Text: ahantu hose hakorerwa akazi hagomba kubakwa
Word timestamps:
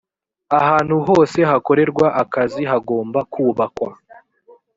ahantu 0.59 0.95
hose 1.07 1.37
hakorerwa 1.49 2.07
akazi 2.23 2.61
hagomba 2.71 3.19
kubakwa 3.33 3.89